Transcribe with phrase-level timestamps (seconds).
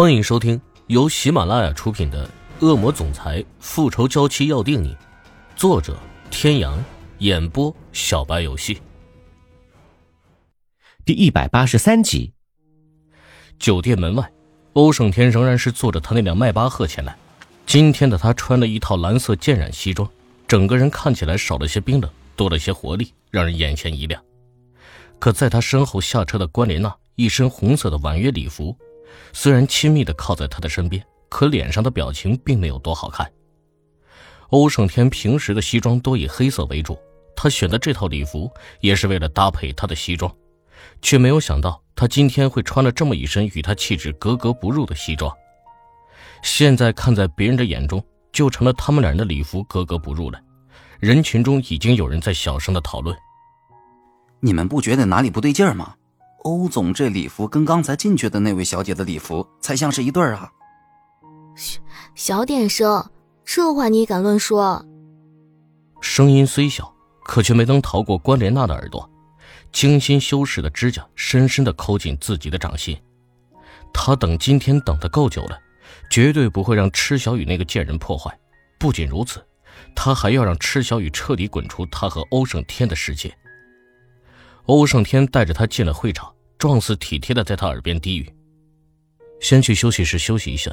[0.00, 2.24] 欢迎收听由喜马拉雅出品的
[2.64, 4.94] 《恶魔总裁复仇娇妻要定你》，
[5.56, 5.98] 作者：
[6.30, 6.78] 天阳，
[7.18, 8.80] 演播：小白游戏。
[11.04, 12.32] 第一百八十三集。
[13.58, 14.30] 酒店门外，
[14.74, 17.18] 欧胜天仍然是坐着他那辆迈巴赫前来。
[17.66, 20.08] 今天的他穿了一套蓝色渐染西装，
[20.46, 24.22] 整个人看起来少了些冰冷，多了些活力，让人眼前一亮。
[25.18, 28.78] 可在他身后下车的关莲娜，一身红色的婉约礼服。
[29.32, 33.30] 虽然亲密的靠在他的身边，可脸上的表情并没有多好看。
[34.50, 36.98] 欧胜天平时的西装多以黑色为主，
[37.36, 40.34] 他选的这套礼服也是为了搭配他的西装，
[41.02, 45.30] 却没有想到他今天会穿了这么一身与他气质格格不入的西装。
[46.42, 48.02] 现在看在别人的眼中，
[48.32, 50.40] 就成了他们两人的礼服格格不入了。
[51.00, 53.16] 人群中已经有人在小声的讨论
[54.40, 55.94] ：“你们不觉得哪里不对劲吗？”
[56.44, 60.50] 欧总这礼服跟刚才进去的那位小姐的礼服才像是一对儿啊！
[61.56, 61.80] 嘘，
[62.14, 63.10] 小点声，
[63.44, 64.84] 这话你也敢乱说？
[66.00, 69.08] 声音虽小，可却没能逃过关莲娜的耳朵。
[69.72, 72.96] 精心修饰的指甲深深的抠进自己的掌心。
[73.92, 75.58] 他等今天等的够久了，
[76.10, 78.38] 绝对不会让池小雨那个贱人破坏。
[78.78, 79.44] 不仅如此，
[79.94, 83.36] 他还要让池小雨彻底滚出他和欧胜天的世界。
[84.68, 88.30] 欧胜天带着他进了会场，状似体贴的在他耳边低语
[89.40, 90.70] ：“先去休息室休息一下，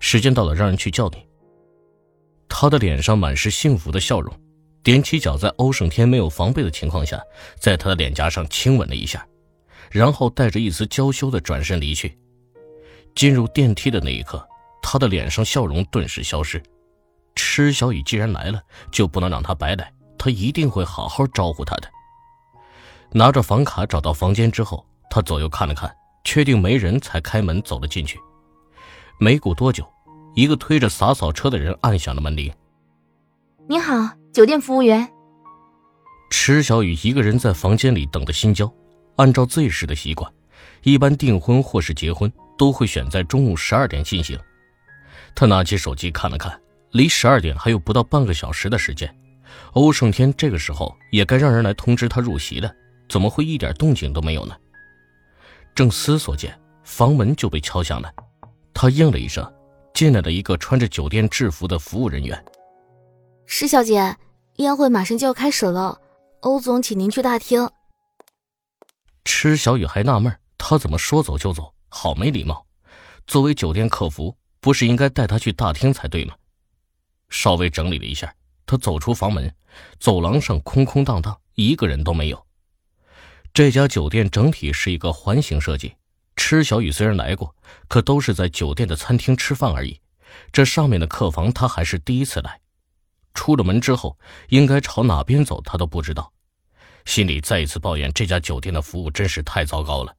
[0.00, 1.18] 时间到了，让人去叫你。”
[2.48, 4.34] 他的脸上满是幸福的笑容，
[4.82, 7.20] 踮起脚，在欧胜天没有防备的情况下，
[7.58, 9.26] 在他的脸颊上亲吻了一下，
[9.90, 12.18] 然后带着一丝娇羞的转身离去。
[13.14, 14.42] 进入电梯的那一刻，
[14.82, 16.62] 他的脸上笑容顿时消失。
[17.34, 18.58] 池小雨既然来了，
[18.90, 21.90] 就不能让他白来，他一定会好好招呼他的。
[23.14, 28.18] 拿着房卡找到房间之后，他左右看了看，确定没人才开门走了进去。
[29.20, 29.86] 没过多久，
[30.34, 32.50] 一个推着洒扫车的人按响了门铃。
[33.68, 33.94] 你好，
[34.32, 35.06] 酒店服务员。
[36.30, 38.72] 池小雨一个人在房间里等的心焦。
[39.16, 40.32] 按照 Z 市的习惯，
[40.82, 44.38] 一般订婚或是结婚都会选在中午十二点进行。
[45.34, 46.58] 他拿起手机看了看，
[46.92, 49.14] 离十二点还有不到半个小时的时间。
[49.72, 52.72] 欧胜天这个时候也该让人来通知他入席了。
[53.12, 54.56] 怎么会一点动静都没有呢？
[55.74, 58.10] 正思索间，房门就被敲响了。
[58.72, 59.46] 他应了一声，
[59.92, 62.42] 进来了一个穿着酒店制服的服务人员。
[63.44, 64.16] 施小姐，
[64.56, 66.00] 宴会马上就要开始了，
[66.40, 67.68] 欧总请您去大厅。
[69.26, 72.64] 池小雨还纳闷，他怎么说走就走，好没礼貌。
[73.26, 76.34] 作为酒店客服，不是应该带他去大厅才对吗？
[77.28, 78.34] 稍微整理了一下，
[78.64, 79.54] 他走出房门，
[80.00, 82.46] 走廊上空空荡荡，一个人都没有。
[83.54, 85.94] 这家酒店整体是一个环形设计。
[86.36, 87.54] 池小雨虽然来过，
[87.86, 90.00] 可都是在酒店的餐厅吃饭而已。
[90.50, 92.60] 这上面的客房，他还是第一次来。
[93.34, 94.18] 出了门之后，
[94.48, 96.32] 应该朝哪边走，他都不知道。
[97.04, 100.16] 心里再一次抱怨这家酒店的服务真是太糟糕了。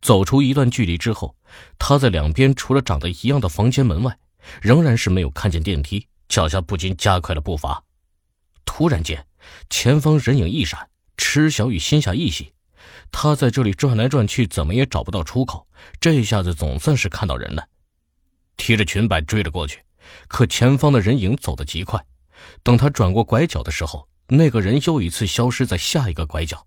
[0.00, 1.34] 走出一段距离之后，
[1.80, 4.16] 他在两边除了长得一样的房间门外，
[4.60, 7.82] 仍然是没有看见电梯，脚下不禁加快了步伐。
[8.64, 9.26] 突然间，
[9.68, 10.88] 前方人影一闪。
[11.16, 12.52] 池小雨心下一喜，
[13.10, 15.66] 他在这里转来转去，怎么也找不到出口。
[16.00, 17.66] 这下子总算是看到人了，
[18.56, 19.80] 提着裙摆追了过去。
[20.28, 22.04] 可前方的人影走得极快，
[22.62, 26.66] 等他转过拐角的时候，那个人又一次消失在下一个拐角。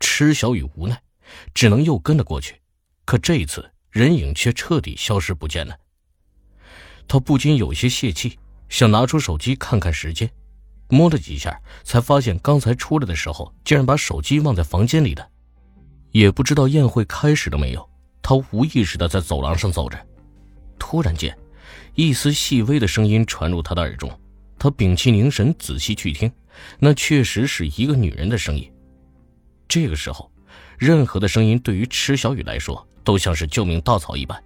[0.00, 1.02] 池小雨无奈，
[1.52, 2.60] 只能又跟了过去。
[3.04, 5.76] 可这一次，人影却彻底消失不见了。
[7.06, 10.30] 他不禁有些泄气，想拿出手机看看时间。
[10.88, 15.28] 摸了几下，才发现刚才出来的时候竟然把手机忘在房间里的。
[16.10, 17.88] 也不知道宴会开始了没有，
[18.22, 19.98] 他无意识的在走廊上走着。
[20.78, 21.36] 突然间，
[21.94, 24.10] 一丝细微的声音传入他的耳中，
[24.58, 26.30] 他屏气凝神，仔细去听，
[26.78, 28.70] 那确实是一个女人的声音。
[29.68, 30.30] 这个时候，
[30.78, 34.42] 任何的声音对于池小雨来说都像是救命稻草一般。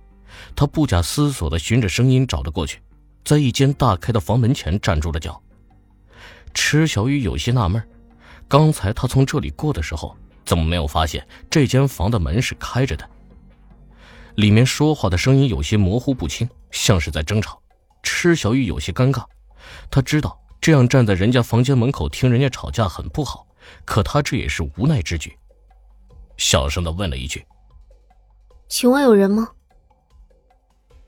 [0.57, 2.81] 他不假思索的循着声音找了过去，
[3.25, 5.42] 在一间大开的房门前站住了脚。
[6.55, 7.83] 池小雨有些纳闷，
[8.49, 13.09] 刚才他从这里过的时候，怎么没有发现这间房的门是开着的？
[14.37, 17.61] 里面说话的声音有些模糊不清，像是在争吵。
[18.03, 19.25] 池小雨有些尴尬，
[19.91, 23.47] 他知道这样站在人家房间门口听人家吵架很不好，
[23.85, 25.37] 可他这也是无奈之举，
[26.37, 27.47] 小声的问了一句
[28.69, 29.49] ：“请问有人吗？”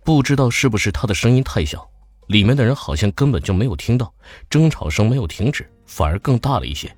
[0.04, 1.88] 不知道是不是他的声音太小。
[2.26, 4.12] 里面的人好像根本就没有听到，
[4.48, 6.94] 争吵声没有停止，反而更大了一些。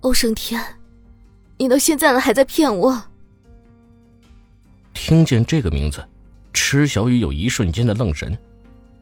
[0.00, 0.62] 欧胜天，
[1.58, 3.02] 你到现在了还在骗我？
[4.92, 6.06] 听见这个名字，
[6.52, 8.36] 池小雨有一瞬间的愣神。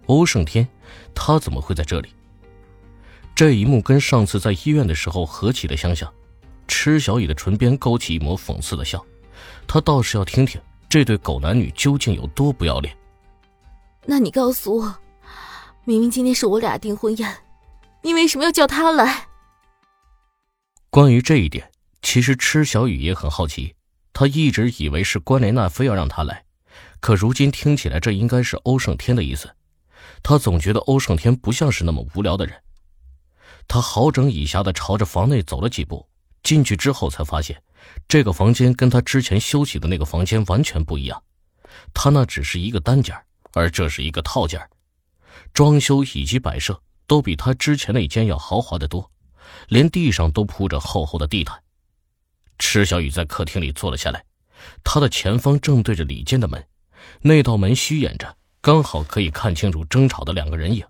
[0.06, 0.66] 欧胜天，
[1.14, 2.10] 他怎么会在这里？
[3.34, 6.12] 这一幕跟上次在医院的时候何其的相像。
[6.68, 9.04] 池小雨的唇边勾起一抹讽刺的笑，
[9.66, 12.96] 他倒是要听听这对狗男女究竟有多不要脸。
[14.06, 14.96] 那你告诉我，
[15.84, 17.36] 明明今天是我俩订婚宴，
[18.02, 19.28] 你为什么要叫他来？
[20.90, 21.70] 关于这一点，
[22.02, 23.74] 其实池小雨也很好奇。
[24.12, 26.44] 他一直以为是关莲娜非要让他来，
[27.00, 29.50] 可如今听起来，这应该是欧胜天的意思。
[30.22, 32.54] 他总觉得欧胜天不像是那么无聊的人。
[33.66, 36.06] 他好整以暇的朝着房内走了几步，
[36.42, 37.60] 进去之后才发现，
[38.06, 41.20] 这个房间跟他之前休息的那个房间完全不一样。
[41.92, 43.16] 他那只是一个单间，
[43.54, 44.60] 而这是一个套间，
[45.52, 49.10] 装修以及摆设都比他之前那间要豪华的多，
[49.68, 51.60] 连地上都铺着厚厚的地毯。
[52.58, 54.24] 池小雨在客厅里坐了下来，
[54.84, 56.66] 他的前方正对着里间的门，
[57.22, 58.36] 那道门虚掩着。
[58.60, 60.84] 刚好可以看清楚争吵的两个人影。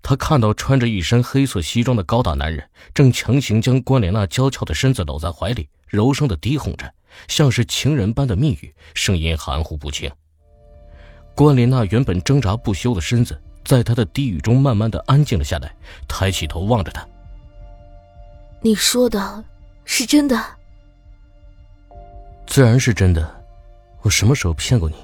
[0.00, 6.92] 他看到穿着一身黑色西装的高大男人正强行将关莲娜娇俏的身子搂在怀里，柔声的低哄着，
[7.28, 10.10] 像是情人般的蜜语，声音含糊不清。
[11.34, 15.74] 关莲娜原本挣扎不休的身子，在他的低语中慢慢的安静了下来，
[16.06, 17.06] 抬起头望着他
[18.60, 19.42] ：“你说的
[19.84, 20.38] 是真的？
[22.46, 23.44] 自然是真的，
[24.02, 24.96] 我什么时候骗过你？”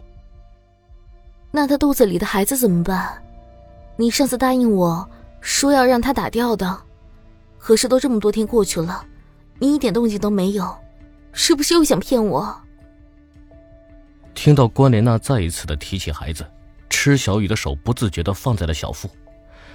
[1.50, 3.22] 那他肚子里的孩子怎么办？
[3.96, 5.08] 你上次答应我
[5.40, 6.78] 说要让他打掉的，
[7.58, 9.04] 可是都这么多天过去了，
[9.58, 10.76] 你一点动静都没有，
[11.32, 12.54] 是不是又想骗我？
[14.38, 16.46] 听到关莲娜再一次的提起孩子，
[16.88, 19.10] 池小雨的手不自觉的放在了小腹。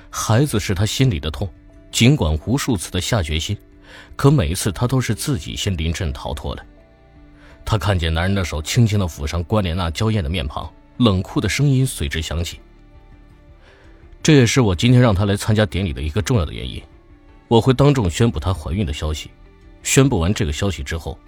[0.10, 1.50] 孩子是他心里的痛，
[1.92, 3.58] 尽管无数次的下决心，
[4.16, 6.64] 可每一次他都是自己先临阵逃脱了。
[7.66, 10.72] 他看见男人的手轻轻的抚上关莲娜娇艳的面庞。
[10.96, 12.58] 冷酷的声音随之响起。
[14.22, 16.82] 这也是我今天让他来参加典礼的一个重要的原因。
[17.50, 19.30] 我会当众宣布她怀孕的消息。
[19.82, 21.20] 宣布完这个消息之后，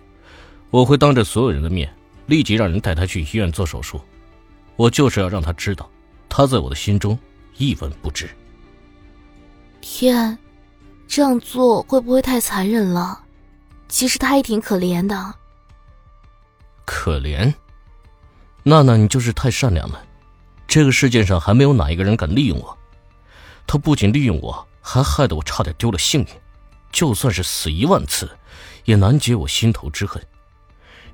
[0.69, 1.93] 我会当着所有人的面，
[2.27, 4.01] 立即让人带他去医院做手术。
[4.75, 5.89] 我就是要让他知道，
[6.27, 7.17] 他在我的心中
[7.57, 8.29] 一文不值。
[9.81, 10.37] 天，
[11.07, 13.21] 这样做会不会太残忍了？
[13.87, 15.33] 其实他也挺可怜的。
[16.83, 17.53] 可怜。
[18.63, 20.03] 娜娜，你就是太善良了。
[20.67, 22.75] 这个世界上还没有哪一个人敢利用我。
[23.67, 26.33] 他不仅利用我，还害得我差点丢了性命。
[26.91, 28.29] 就算是死一万次，
[28.85, 30.21] 也难解我心头之恨。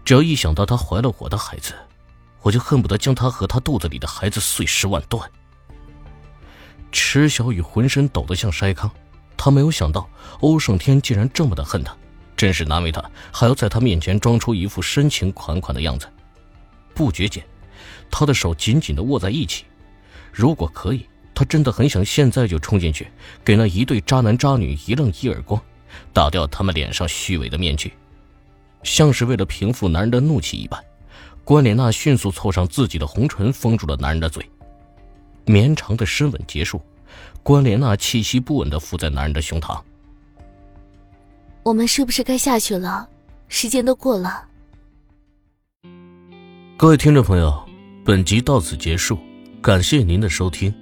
[0.03, 1.74] 只要一想到她怀了我的孩子，
[2.42, 5.30] 我就恨不得将她和她肚子里的孩子碎尸万段。
[6.92, 8.89] 池小雨浑身抖得像筛糠，
[9.38, 10.09] 她没有想到
[10.39, 11.95] 欧胜天竟然这么的恨她，
[12.36, 16.07] 真是难为他，还要在她面前装出一副深情款款的样子。
[16.94, 17.42] 不觉间，
[18.09, 19.63] 他的手紧紧的握在一起。
[20.33, 23.07] 如果可以，他真的很想现在就冲进去，
[23.45, 25.62] 给那一对渣男渣女一愣一耳光，
[26.12, 27.94] 打掉他们脸上虚伪的面具。
[28.83, 30.83] 像是为了平复男人的怒气一般，
[31.43, 34.43] 关莲娜迅速凑上自己的红唇，封住了男人的嘴。
[35.45, 36.81] 绵长的深吻结束，
[37.43, 39.79] 关莲娜气息不稳的伏在男人的胸膛。
[41.63, 43.07] 我们是不是该下去了？
[43.47, 44.47] 时间都过了。
[46.77, 47.63] 各位听众朋友，
[48.03, 49.19] 本集到此结束，
[49.61, 50.73] 感谢您的收听。